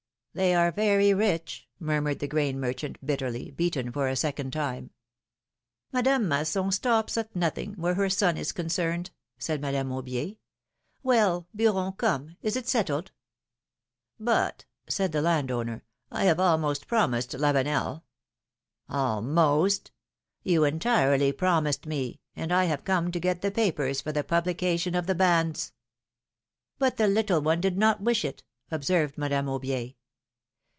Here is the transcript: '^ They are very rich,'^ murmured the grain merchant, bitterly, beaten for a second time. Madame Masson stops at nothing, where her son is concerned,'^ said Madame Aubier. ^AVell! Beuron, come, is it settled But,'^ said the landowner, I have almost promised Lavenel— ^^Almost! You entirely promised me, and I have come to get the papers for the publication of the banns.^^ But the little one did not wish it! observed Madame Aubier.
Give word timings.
'^ 0.33 0.33
They 0.33 0.55
are 0.55 0.71
very 0.71 1.13
rich,'^ 1.13 1.67
murmured 1.77 2.19
the 2.19 2.27
grain 2.29 2.57
merchant, 2.57 3.05
bitterly, 3.05 3.51
beaten 3.51 3.91
for 3.91 4.07
a 4.07 4.15
second 4.15 4.53
time. 4.53 4.91
Madame 5.91 6.25
Masson 6.29 6.71
stops 6.71 7.17
at 7.17 7.35
nothing, 7.35 7.73
where 7.73 7.95
her 7.95 8.09
son 8.09 8.37
is 8.37 8.53
concerned,'^ 8.53 9.09
said 9.37 9.59
Madame 9.59 9.89
Aubier. 9.89 10.37
^AVell! 11.03 11.47
Beuron, 11.53 11.97
come, 11.97 12.37
is 12.41 12.55
it 12.55 12.69
settled 12.69 13.11
But,'^ 14.21 14.63
said 14.89 15.11
the 15.11 15.21
landowner, 15.21 15.83
I 16.09 16.23
have 16.23 16.39
almost 16.39 16.87
promised 16.87 17.31
Lavenel— 17.31 18.03
^^Almost! 18.89 19.89
You 20.43 20.63
entirely 20.63 21.33
promised 21.33 21.85
me, 21.85 22.21
and 22.37 22.53
I 22.53 22.63
have 22.65 22.85
come 22.85 23.11
to 23.11 23.19
get 23.19 23.41
the 23.41 23.51
papers 23.51 23.99
for 23.99 24.13
the 24.13 24.23
publication 24.23 24.95
of 24.95 25.07
the 25.07 25.15
banns.^^ 25.15 25.73
But 26.79 26.95
the 26.95 27.07
little 27.09 27.41
one 27.41 27.59
did 27.59 27.77
not 27.77 27.99
wish 27.99 28.23
it! 28.23 28.43
observed 28.71 29.17
Madame 29.17 29.47
Aubier. 29.47 29.93